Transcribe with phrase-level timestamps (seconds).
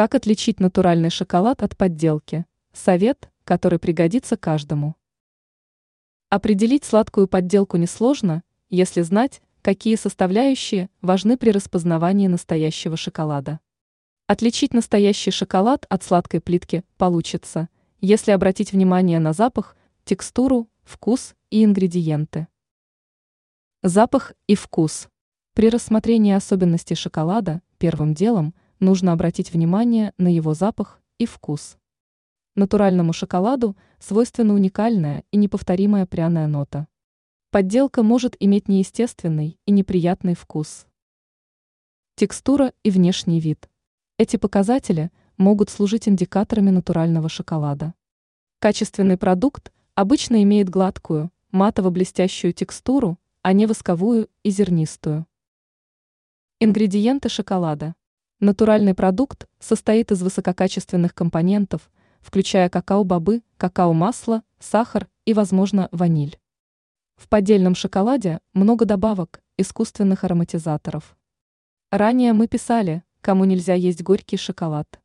[0.00, 2.46] Как отличить натуральный шоколад от подделки?
[2.72, 4.96] Совет, который пригодится каждому.
[6.30, 13.60] Определить сладкую подделку несложно, если знать, какие составляющие важны при распознавании настоящего шоколада.
[14.26, 17.68] Отличить настоящий шоколад от сладкой плитки получится,
[18.00, 19.76] если обратить внимание на запах,
[20.06, 22.48] текстуру, вкус и ингредиенты.
[23.82, 25.10] Запах и вкус.
[25.52, 31.78] При рассмотрении особенностей шоколада первым делом нужно обратить внимание на его запах и вкус.
[32.56, 36.88] Натуральному шоколаду свойственна уникальная и неповторимая пряная нота.
[37.50, 40.86] Подделка может иметь неестественный и неприятный вкус.
[42.16, 43.68] Текстура и внешний вид.
[44.18, 47.94] Эти показатели могут служить индикаторами натурального шоколада.
[48.58, 55.26] Качественный продукт обычно имеет гладкую, матово-блестящую текстуру, а не восковую и зернистую.
[56.60, 57.94] Ингредиенты шоколада.
[58.42, 61.90] Натуральный продукт состоит из высококачественных компонентов,
[62.22, 66.38] включая какао-бобы, какао-масло, сахар и, возможно, ваниль.
[67.16, 71.18] В поддельном шоколаде много добавок, искусственных ароматизаторов.
[71.90, 74.99] Ранее мы писали, кому нельзя есть горький шоколад.